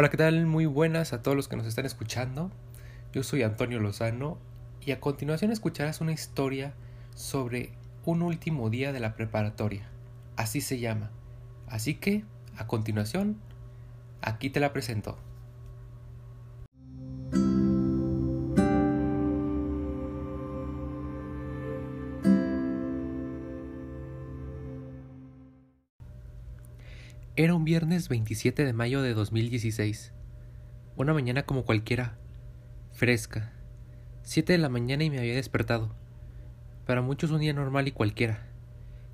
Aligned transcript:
Hola, 0.00 0.08
¿qué 0.08 0.16
tal? 0.16 0.46
Muy 0.46 0.64
buenas 0.64 1.12
a 1.12 1.20
todos 1.20 1.36
los 1.36 1.46
que 1.46 1.56
nos 1.56 1.66
están 1.66 1.84
escuchando. 1.84 2.50
Yo 3.12 3.22
soy 3.22 3.42
Antonio 3.42 3.80
Lozano 3.80 4.38
y 4.80 4.92
a 4.92 4.98
continuación 4.98 5.52
escucharás 5.52 6.00
una 6.00 6.12
historia 6.12 6.72
sobre 7.14 7.72
un 8.06 8.22
último 8.22 8.70
día 8.70 8.94
de 8.94 9.00
la 9.00 9.14
preparatoria. 9.14 9.90
Así 10.36 10.62
se 10.62 10.78
llama. 10.78 11.10
Así 11.66 11.96
que, 11.96 12.24
a 12.56 12.66
continuación, 12.66 13.36
aquí 14.22 14.48
te 14.48 14.58
la 14.58 14.72
presento. 14.72 15.18
Era 27.42 27.54
un 27.54 27.64
viernes 27.64 28.10
27 28.10 28.66
de 28.66 28.72
mayo 28.74 29.00
de 29.00 29.14
2016. 29.14 30.12
Una 30.96 31.14
mañana 31.14 31.44
como 31.44 31.64
cualquiera, 31.64 32.18
fresca. 32.92 33.54
Siete 34.22 34.52
de 34.52 34.58
la 34.58 34.68
mañana 34.68 35.04
y 35.04 35.08
me 35.08 35.20
había 35.20 35.36
despertado. 35.36 35.94
Para 36.84 37.00
muchos 37.00 37.30
un 37.30 37.40
día 37.40 37.54
normal 37.54 37.88
y 37.88 37.92
cualquiera, 37.92 38.46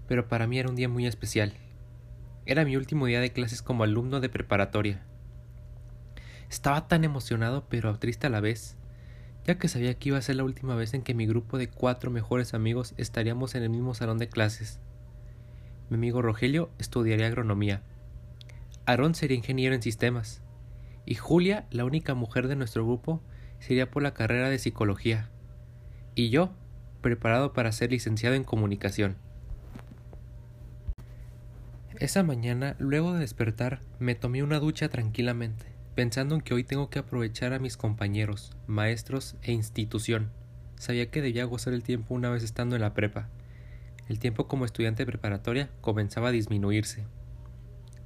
pero 0.09 0.27
para 0.27 0.49
mí 0.49 0.59
era 0.59 0.69
un 0.69 0.75
día 0.75 0.89
muy 0.89 1.07
especial. 1.07 1.53
Era 2.47 2.65
mi 2.65 2.75
último 2.75 3.07
día 3.07 3.21
de 3.21 3.33
clases 3.33 3.63
como 3.63 3.85
alumno 3.85 4.19
de 4.19 4.29
preparatoria. 4.29 5.05
Estaba 6.51 6.89
tan 6.89 7.05
emocionado 7.05 7.69
pero 7.69 7.97
triste 8.01 8.27
a 8.27 8.31
la 8.31 8.41
vez, 8.41 8.77
ya 9.45 9.57
que 9.57 9.69
sabía 9.69 9.95
que 9.95 10.09
iba 10.09 10.19
a 10.19 10.23
ser 10.23 10.35
la 10.35 10.43
última 10.43 10.75
vez 10.75 10.95
en 10.95 11.03
que 11.03 11.15
mi 11.15 11.27
grupo 11.29 11.59
de 11.59 11.69
cuatro 11.69 12.11
mejores 12.11 12.55
amigos 12.55 12.93
estaríamos 12.97 13.55
en 13.55 13.63
el 13.63 13.71
mismo 13.71 13.95
salón 13.95 14.19
de 14.19 14.29
clases. 14.29 14.81
Mi 15.91 15.95
amigo 15.95 16.23
Rogelio 16.23 16.71
estudiaría 16.81 17.29
agronomía 17.29 17.85
Aarón 18.87 19.15
sería 19.15 19.37
ingeniero 19.37 19.75
en 19.75 19.83
sistemas 19.83 20.43
y 21.07 21.15
Julia, 21.15 21.67
la 21.71 21.85
única 21.85 22.15
mujer 22.15 22.49
de 22.49 22.57
nuestro 22.57 22.85
grupo, 22.85 23.23
sería 23.61 23.91
por 23.91 24.03
la 24.03 24.13
carrera 24.13 24.51
de 24.51 24.59
psicología. 24.59 25.31
Y 26.17 26.31
yo, 26.31 26.51
preparado 27.01 27.53
para 27.53 27.71
ser 27.71 27.93
licenciado 27.93 28.35
en 28.35 28.43
comunicación. 28.43 29.17
Esa 31.99 32.25
mañana, 32.25 32.75
luego 32.79 33.15
de 33.15 33.21
despertar, 33.21 33.81
me 34.01 34.17
tomé 34.17 34.43
una 34.43 34.59
ducha 34.59 34.89
tranquilamente, 34.89 35.67
pensando 35.95 36.35
en 36.35 36.41
que 36.41 36.53
hoy 36.53 36.65
tengo 36.65 36.91
que 36.91 36.99
aprovechar 36.99 37.53
a 37.55 37.61
mis 37.61 37.77
compañeros, 37.77 38.53
maestros 38.67 39.37
e 39.43 39.53
institución. 39.53 40.31
Sabía 40.75 41.11
que 41.11 41.23
debía 41.23 41.45
gozar 41.45 41.73
el 41.73 41.85
tiempo 41.85 42.15
una 42.15 42.31
vez 42.31 42.43
estando 42.43 42.75
en 42.75 42.83
la 42.83 42.93
prepa. 42.93 43.29
El 44.09 44.19
tiempo 44.19 44.49
como 44.49 44.65
estudiante 44.65 45.07
preparatoria 45.07 45.71
comenzaba 45.81 46.29
a 46.29 46.33
disminuirse. 46.33 47.07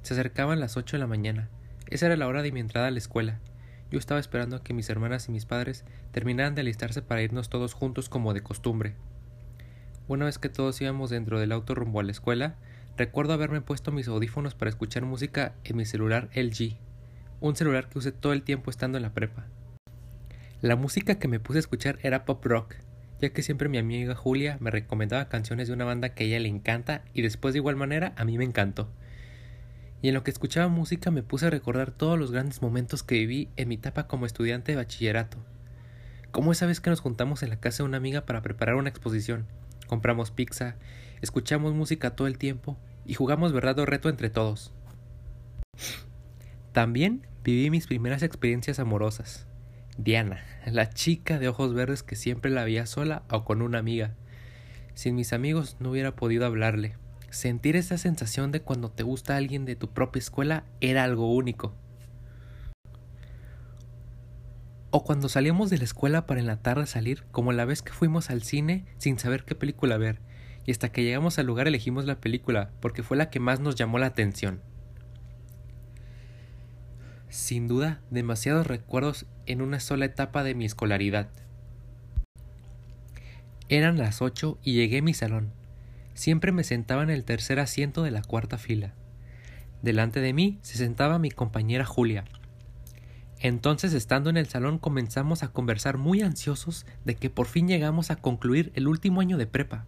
Se 0.03 0.15
acercaban 0.15 0.59
las 0.59 0.77
ocho 0.77 0.97
de 0.97 0.99
la 0.99 1.07
mañana. 1.07 1.47
Esa 1.87 2.07
era 2.07 2.17
la 2.17 2.27
hora 2.27 2.41
de 2.41 2.51
mi 2.51 2.59
entrada 2.59 2.87
a 2.87 2.91
la 2.91 2.97
escuela. 2.97 3.39
Yo 3.91 3.99
estaba 3.99 4.19
esperando 4.19 4.55
a 4.55 4.63
que 4.63 4.73
mis 4.73 4.89
hermanas 4.89 5.27
y 5.27 5.31
mis 5.31 5.45
padres 5.45 5.85
terminaran 6.11 6.55
de 6.55 6.61
alistarse 6.61 7.01
para 7.01 7.21
irnos 7.21 7.49
todos 7.49 7.73
juntos 7.73 8.09
como 8.09 8.33
de 8.33 8.41
costumbre. 8.41 8.95
Una 10.07 10.25
vez 10.25 10.39
que 10.39 10.49
todos 10.49 10.81
íbamos 10.81 11.09
dentro 11.09 11.39
del 11.39 11.51
auto 11.51 11.75
rumbo 11.75 11.99
a 11.99 12.03
la 12.03 12.11
escuela, 12.11 12.55
recuerdo 12.97 13.33
haberme 13.33 13.61
puesto 13.61 13.91
mis 13.91 14.07
audífonos 14.07 14.55
para 14.55 14.69
escuchar 14.69 15.05
música 15.05 15.53
en 15.63 15.77
mi 15.77 15.85
celular 15.85 16.29
LG, 16.33 16.77
un 17.39 17.55
celular 17.55 17.87
que 17.87 17.99
usé 17.99 18.11
todo 18.11 18.33
el 18.33 18.43
tiempo 18.43 18.71
estando 18.71 18.97
en 18.97 19.03
la 19.03 19.13
prepa. 19.13 19.45
La 20.61 20.75
música 20.75 21.15
que 21.15 21.27
me 21.27 21.39
puse 21.39 21.59
a 21.59 21.61
escuchar 21.61 21.99
era 22.01 22.25
pop 22.25 22.43
rock, 22.45 22.75
ya 23.21 23.29
que 23.29 23.43
siempre 23.43 23.69
mi 23.69 23.77
amiga 23.77 24.15
Julia 24.15 24.57
me 24.59 24.71
recomendaba 24.71 25.29
canciones 25.29 25.67
de 25.67 25.73
una 25.73 25.85
banda 25.85 26.09
que 26.09 26.23
a 26.23 26.27
ella 26.27 26.39
le 26.39 26.49
encanta 26.49 27.03
y 27.13 27.21
después 27.21 27.53
de 27.53 27.59
igual 27.59 27.75
manera 27.75 28.13
a 28.15 28.25
mí 28.25 28.37
me 28.37 28.45
encantó 28.45 28.89
y 30.01 30.07
en 30.07 30.13
lo 30.13 30.23
que 30.23 30.31
escuchaba 30.31 30.67
música 30.67 31.11
me 31.11 31.23
puse 31.23 31.47
a 31.47 31.51
recordar 31.51 31.91
todos 31.91 32.17
los 32.17 32.31
grandes 32.31 32.61
momentos 32.61 33.03
que 33.03 33.19
viví 33.19 33.49
en 33.55 33.67
mi 33.67 33.75
etapa 33.75 34.07
como 34.07 34.25
estudiante 34.25 34.71
de 34.71 34.77
bachillerato. 34.77 35.37
Como 36.31 36.51
esa 36.51 36.65
vez 36.65 36.79
que 36.79 36.89
nos 36.89 37.01
juntamos 37.01 37.43
en 37.43 37.49
la 37.49 37.59
casa 37.59 37.83
de 37.83 37.89
una 37.89 37.97
amiga 37.97 38.25
para 38.25 38.41
preparar 38.41 38.75
una 38.75 38.89
exposición, 38.89 39.45
compramos 39.87 40.31
pizza, 40.31 40.75
escuchamos 41.21 41.73
música 41.73 42.15
todo 42.15 42.27
el 42.27 42.37
tiempo 42.37 42.77
y 43.05 43.13
jugamos 43.13 43.53
verdad 43.53 43.77
reto 43.85 44.09
entre 44.09 44.29
todos. 44.29 44.71
También 46.71 47.27
viví 47.43 47.69
mis 47.69 47.87
primeras 47.87 48.23
experiencias 48.23 48.79
amorosas. 48.79 49.45
Diana, 49.97 50.43
la 50.65 50.89
chica 50.89 51.37
de 51.37 51.49
ojos 51.49 51.73
verdes 51.73 52.01
que 52.01 52.15
siempre 52.15 52.49
la 52.49 52.63
veía 52.63 52.85
sola 52.85 53.23
o 53.29 53.43
con 53.43 53.61
una 53.61 53.79
amiga. 53.79 54.15
Sin 54.93 55.15
mis 55.15 55.33
amigos 55.33 55.75
no 55.79 55.91
hubiera 55.91 56.15
podido 56.15 56.45
hablarle, 56.45 56.95
Sentir 57.31 57.77
esa 57.77 57.97
sensación 57.97 58.51
de 58.51 58.61
cuando 58.61 58.91
te 58.91 59.03
gusta 59.03 59.37
alguien 59.37 59.63
de 59.63 59.77
tu 59.77 59.87
propia 59.87 60.19
escuela 60.19 60.65
era 60.81 61.05
algo 61.05 61.33
único. 61.33 61.73
O 64.89 65.05
cuando 65.05 65.29
salíamos 65.29 65.69
de 65.69 65.77
la 65.77 65.85
escuela 65.85 66.25
para 66.25 66.41
en 66.41 66.47
la 66.47 66.61
tarde 66.61 66.85
salir, 66.87 67.23
como 67.31 67.53
la 67.53 67.63
vez 67.63 67.81
que 67.81 67.93
fuimos 67.93 68.29
al 68.29 68.43
cine 68.43 68.83
sin 68.97 69.17
saber 69.17 69.45
qué 69.45 69.55
película 69.55 69.97
ver, 69.97 70.19
y 70.65 70.71
hasta 70.71 70.91
que 70.91 71.03
llegamos 71.03 71.39
al 71.39 71.45
lugar 71.45 71.69
elegimos 71.69 72.03
la 72.03 72.19
película 72.19 72.71
porque 72.81 73.01
fue 73.01 73.15
la 73.15 73.29
que 73.29 73.39
más 73.39 73.61
nos 73.61 73.75
llamó 73.75 73.97
la 73.97 74.07
atención. 74.07 74.61
Sin 77.29 77.69
duda, 77.69 78.01
demasiados 78.09 78.67
recuerdos 78.67 79.25
en 79.45 79.61
una 79.61 79.79
sola 79.79 80.03
etapa 80.03 80.43
de 80.43 80.53
mi 80.53 80.65
escolaridad. 80.65 81.29
Eran 83.69 83.97
las 83.97 84.21
ocho 84.21 84.59
y 84.63 84.73
llegué 84.73 84.97
a 84.97 85.01
mi 85.01 85.13
salón. 85.13 85.60
Siempre 86.21 86.51
me 86.51 86.63
sentaba 86.63 87.01
en 87.01 87.09
el 87.09 87.23
tercer 87.23 87.59
asiento 87.59 88.03
de 88.03 88.11
la 88.11 88.21
cuarta 88.21 88.59
fila. 88.59 88.93
Delante 89.81 90.19
de 90.21 90.33
mí 90.33 90.59
se 90.61 90.77
sentaba 90.77 91.17
mi 91.17 91.31
compañera 91.31 91.83
Julia. 91.83 92.25
Entonces, 93.39 93.91
estando 93.93 94.29
en 94.29 94.37
el 94.37 94.45
salón, 94.45 94.77
comenzamos 94.77 95.41
a 95.41 95.47
conversar 95.47 95.97
muy 95.97 96.21
ansiosos 96.21 96.85
de 97.05 97.15
que 97.15 97.31
por 97.31 97.47
fin 97.47 97.67
llegamos 97.67 98.11
a 98.11 98.17
concluir 98.17 98.71
el 98.75 98.87
último 98.87 99.19
año 99.19 99.39
de 99.39 99.47
prepa. 99.47 99.87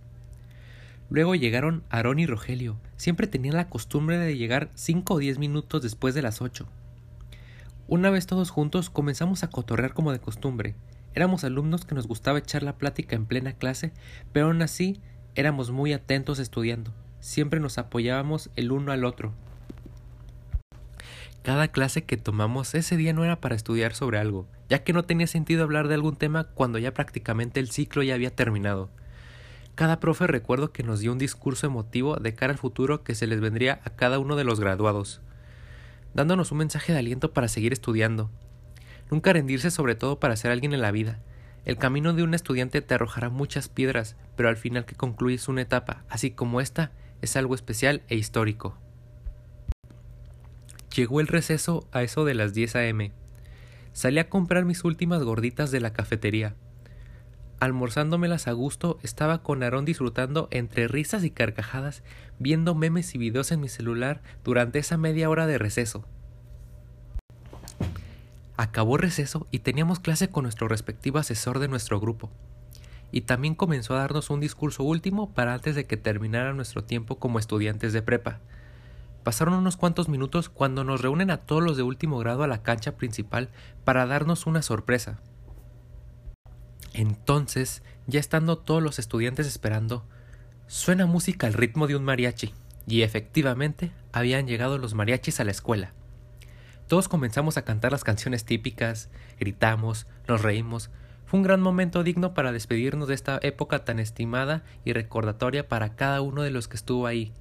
Luego 1.07 1.35
llegaron 1.35 1.83
Aarón 1.91 2.17
y 2.17 2.25
Rogelio. 2.25 2.79
Siempre 2.97 3.27
tenían 3.27 3.55
la 3.55 3.69
costumbre 3.69 4.17
de 4.17 4.35
llegar 4.35 4.71
cinco 4.73 5.13
o 5.13 5.19
diez 5.19 5.37
minutos 5.37 5.83
después 5.83 6.15
de 6.15 6.23
las 6.23 6.41
ocho. 6.41 6.67
Una 7.87 8.09
vez 8.09 8.25
todos 8.25 8.49
juntos 8.49 8.89
comenzamos 8.89 9.43
a 9.43 9.51
cotorrear 9.51 9.93
como 9.93 10.11
de 10.11 10.19
costumbre. 10.19 10.73
Éramos 11.13 11.43
alumnos 11.43 11.85
que 11.85 11.93
nos 11.93 12.07
gustaba 12.07 12.39
echar 12.39 12.63
la 12.63 12.79
plática 12.79 13.15
en 13.15 13.27
plena 13.27 13.53
clase, 13.53 13.93
pero 14.31 14.47
aún 14.47 14.63
así 14.63 14.99
Éramos 15.35 15.71
muy 15.71 15.93
atentos 15.93 16.37
estudiando, 16.37 16.91
siempre 17.19 17.59
nos 17.59 17.79
apoyábamos 17.79 18.51
el 18.55 18.71
uno 18.71 18.91
al 18.91 19.03
otro. 19.03 19.33
Cada 21.41 21.69
clase 21.69 22.03
que 22.03 22.17
tomamos 22.17 22.75
ese 22.75 22.97
día 22.97 23.13
no 23.13 23.23
era 23.23 23.41
para 23.41 23.55
estudiar 23.55 23.95
sobre 23.95 24.19
algo, 24.19 24.45
ya 24.69 24.83
que 24.83 24.93
no 24.93 25.05
tenía 25.05 25.25
sentido 25.25 25.63
hablar 25.63 25.87
de 25.87 25.95
algún 25.95 26.17
tema 26.17 26.43
cuando 26.43 26.77
ya 26.77 26.93
prácticamente 26.93 27.59
el 27.59 27.71
ciclo 27.71 28.03
ya 28.03 28.13
había 28.13 28.29
terminado. 28.29 28.91
Cada 29.73 29.99
profe 29.99 30.27
recuerdo 30.27 30.71
que 30.71 30.83
nos 30.83 30.99
dio 30.99 31.11
un 31.11 31.17
discurso 31.17 31.65
emotivo 31.65 32.17
de 32.17 32.35
cara 32.35 32.53
al 32.53 32.59
futuro 32.59 33.03
que 33.03 33.15
se 33.15 33.25
les 33.25 33.41
vendría 33.41 33.81
a 33.85 33.89
cada 33.89 34.19
uno 34.19 34.35
de 34.35 34.43
los 34.43 34.59
graduados, 34.59 35.19
dándonos 36.13 36.51
un 36.51 36.59
mensaje 36.59 36.93
de 36.93 36.99
aliento 36.99 37.33
para 37.33 37.47
seguir 37.47 37.73
estudiando. 37.73 38.29
Nunca 39.09 39.33
rendirse 39.33 39.71
sobre 39.71 39.95
todo 39.95 40.19
para 40.19 40.35
ser 40.35 40.51
alguien 40.51 40.73
en 40.73 40.81
la 40.81 40.91
vida, 40.91 41.17
el 41.65 41.77
camino 41.77 42.13
de 42.13 42.23
un 42.23 42.33
estudiante 42.33 42.81
te 42.81 42.93
arrojará 42.93 43.29
muchas 43.29 43.69
piedras, 43.69 44.15
pero 44.35 44.49
al 44.49 44.57
final 44.57 44.85
que 44.85 44.95
concluyes 44.95 45.47
una 45.47 45.61
etapa, 45.61 46.03
así 46.09 46.31
como 46.31 46.59
esta, 46.59 46.91
es 47.21 47.37
algo 47.37 47.55
especial 47.55 48.01
e 48.09 48.15
histórico. 48.15 48.77
Llegó 50.93 51.21
el 51.21 51.27
receso 51.27 51.87
a 51.91 52.03
eso 52.03 52.25
de 52.25 52.35
las 52.35 52.53
10 52.53 52.75
a.m. 52.75 53.11
Salí 53.93 54.19
a 54.19 54.29
comprar 54.29 54.65
mis 54.65 54.83
últimas 54.83 55.23
gorditas 55.23 55.71
de 55.71 55.79
la 55.79 55.93
cafetería. 55.93 56.55
Almorzándomelas 57.59 58.47
a 58.47 58.51
gusto, 58.51 58.99
estaba 59.01 59.41
con 59.41 59.63
Aarón 59.63 59.85
disfrutando 59.85 60.49
entre 60.51 60.89
risas 60.89 61.23
y 61.23 61.31
carcajadas, 61.31 62.03
viendo 62.37 62.75
memes 62.75 63.15
y 63.15 63.17
videos 63.17 63.53
en 63.53 63.61
mi 63.61 63.69
celular 63.69 64.21
durante 64.43 64.79
esa 64.79 64.97
media 64.97 65.29
hora 65.29 65.47
de 65.47 65.57
receso. 65.57 66.05
Acabó 68.55 68.97
receso 68.97 69.47
y 69.49 69.59
teníamos 69.59 69.99
clase 69.99 70.29
con 70.29 70.43
nuestro 70.43 70.67
respectivo 70.67 71.17
asesor 71.17 71.59
de 71.59 71.67
nuestro 71.67 71.99
grupo. 71.99 72.29
Y 73.11 73.21
también 73.21 73.55
comenzó 73.55 73.95
a 73.95 73.99
darnos 73.99 74.29
un 74.29 74.39
discurso 74.39 74.83
último 74.83 75.33
para 75.33 75.53
antes 75.53 75.75
de 75.75 75.85
que 75.85 75.97
terminara 75.97 76.53
nuestro 76.53 76.83
tiempo 76.83 77.17
como 77.17 77.39
estudiantes 77.39 77.93
de 77.93 78.01
prepa. 78.01 78.39
Pasaron 79.23 79.55
unos 79.55 79.77
cuantos 79.77 80.09
minutos 80.09 80.49
cuando 80.49 80.83
nos 80.83 81.01
reúnen 81.01 81.31
a 81.31 81.37
todos 81.37 81.63
los 81.63 81.77
de 81.77 81.83
último 81.83 82.19
grado 82.19 82.43
a 82.43 82.47
la 82.47 82.61
cancha 82.61 82.97
principal 82.97 83.49
para 83.83 84.05
darnos 84.05 84.45
una 84.45 84.61
sorpresa. 84.61 85.19
Entonces, 86.93 87.81
ya 88.05 88.19
estando 88.19 88.57
todos 88.57 88.83
los 88.83 88.99
estudiantes 88.99 89.47
esperando, 89.47 90.03
suena 90.67 91.05
música 91.05 91.47
al 91.47 91.53
ritmo 91.53 91.87
de 91.87 91.95
un 91.95 92.03
mariachi, 92.03 92.53
y 92.85 93.01
efectivamente 93.01 93.91
habían 94.11 94.45
llegado 94.45 94.77
los 94.77 94.93
mariachis 94.93 95.39
a 95.39 95.43
la 95.43 95.51
escuela. 95.51 95.93
Todos 96.93 97.07
comenzamos 97.07 97.57
a 97.57 97.65
cantar 97.65 97.91
las 97.91 98.03
canciones 98.03 98.45
típicas, 98.45 99.09
gritamos, 99.39 100.05
nos 100.27 100.43
reímos. 100.43 100.91
Fue 101.25 101.39
un 101.39 101.43
gran 101.43 101.59
momento 101.59 102.03
digno 102.03 102.35
para 102.35 102.51
despedirnos 102.51 103.07
de 103.07 103.15
esta 103.15 103.39
época 103.41 103.83
tan 103.83 103.97
estimada 103.97 104.63
y 104.85 104.93
recordatoria 104.93 105.67
para 105.67 105.95
cada 105.95 106.21
uno 106.21 106.43
de 106.43 106.51
los 106.51 106.67
que 106.67 106.75
estuvo 106.75 107.07
ahí. 107.07 107.33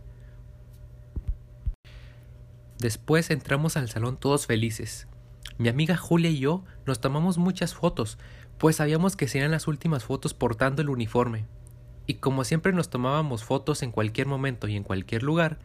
Después 2.78 3.28
entramos 3.28 3.76
al 3.76 3.90
salón 3.90 4.16
todos 4.16 4.46
felices. 4.46 5.06
Mi 5.58 5.68
amiga 5.68 5.98
Julia 5.98 6.30
y 6.30 6.38
yo 6.38 6.64
nos 6.86 7.02
tomamos 7.02 7.36
muchas 7.36 7.74
fotos, 7.74 8.16
pues 8.56 8.76
sabíamos 8.76 9.16
que 9.16 9.28
serían 9.28 9.50
las 9.50 9.68
últimas 9.68 10.02
fotos 10.04 10.32
portando 10.32 10.80
el 10.80 10.88
uniforme. 10.88 11.44
Y 12.06 12.14
como 12.14 12.44
siempre 12.44 12.72
nos 12.72 12.88
tomábamos 12.88 13.44
fotos 13.44 13.82
en 13.82 13.92
cualquier 13.92 14.28
momento 14.28 14.66
y 14.66 14.76
en 14.76 14.82
cualquier 14.82 15.22
lugar, 15.22 15.58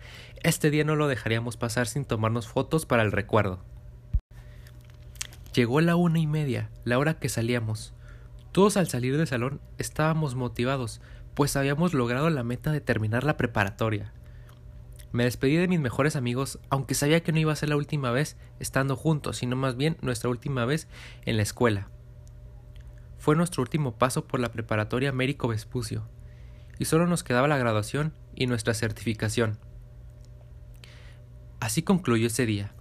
este 0.43 0.71
día 0.71 0.83
no 0.83 0.97
lo 0.97 1.07
dejaríamos 1.07 1.55
pasar 1.55 1.87
sin 1.87 2.03
tomarnos 2.03 2.49
fotos 2.49 2.85
para 2.85 3.03
el 3.03 3.13
recuerdo. 3.13 3.63
Llegó 5.57 5.81
la 5.81 5.95
una 5.95 6.19
y 6.19 6.27
media, 6.27 6.69
la 6.83 6.99
hora 6.99 7.17
que 7.17 7.29
salíamos. 7.29 7.95
Todos 8.51 8.77
al 8.77 8.89
salir 8.89 9.17
del 9.17 9.25
salón 9.25 9.59
estábamos 9.79 10.35
motivados, 10.35 11.01
pues 11.33 11.55
habíamos 11.55 11.95
logrado 11.95 12.29
la 12.29 12.43
meta 12.43 12.71
de 12.71 12.79
terminar 12.79 13.23
la 13.23 13.37
preparatoria. 13.37 14.13
Me 15.11 15.23
despedí 15.23 15.55
de 15.55 15.67
mis 15.67 15.79
mejores 15.79 16.15
amigos, 16.15 16.59
aunque 16.69 16.93
sabía 16.93 17.23
que 17.23 17.31
no 17.31 17.39
iba 17.39 17.53
a 17.53 17.55
ser 17.55 17.69
la 17.69 17.75
última 17.75 18.11
vez 18.11 18.37
estando 18.59 18.95
juntos, 18.95 19.37
sino 19.37 19.55
más 19.55 19.75
bien 19.75 19.97
nuestra 20.03 20.29
última 20.29 20.63
vez 20.65 20.87
en 21.25 21.37
la 21.37 21.41
escuela. 21.41 21.89
Fue 23.17 23.35
nuestro 23.35 23.63
último 23.63 23.97
paso 23.97 24.27
por 24.27 24.39
la 24.39 24.51
preparatoria 24.51 25.09
Américo 25.09 25.47
Vespucio, 25.47 26.07
y 26.77 26.85
solo 26.85 27.07
nos 27.07 27.23
quedaba 27.23 27.47
la 27.47 27.57
graduación 27.57 28.13
y 28.35 28.45
nuestra 28.45 28.75
certificación. 28.75 29.57
Así 31.59 31.81
concluyó 31.81 32.27
ese 32.27 32.45
día, 32.45 32.75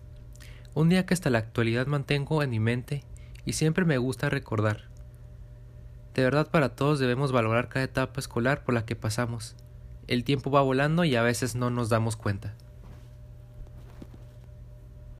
un 0.76 0.90
día 0.90 1.06
que 1.06 1.14
hasta 1.14 1.30
la 1.30 1.38
actualidad 1.38 1.86
mantengo 1.86 2.42
en 2.42 2.50
mi 2.50 2.60
mente 2.60 3.02
y 3.46 3.54
siempre 3.54 3.86
me 3.86 3.96
gusta 3.96 4.28
recordar. 4.28 4.90
De 6.14 6.22
verdad 6.22 6.50
para 6.50 6.76
todos 6.76 6.98
debemos 6.98 7.32
valorar 7.32 7.70
cada 7.70 7.86
etapa 7.86 8.20
escolar 8.20 8.62
por 8.62 8.74
la 8.74 8.84
que 8.84 8.94
pasamos. 8.94 9.56
El 10.06 10.22
tiempo 10.22 10.50
va 10.50 10.60
volando 10.60 11.04
y 11.04 11.16
a 11.16 11.22
veces 11.22 11.54
no 11.54 11.70
nos 11.70 11.88
damos 11.88 12.16
cuenta. 12.16 12.54